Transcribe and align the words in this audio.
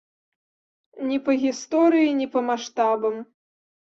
Не 1.09 1.19
па 1.27 1.35
гісторыі, 1.43 2.15
не 2.21 2.27
па 2.37 2.43
маштабам. 2.47 3.15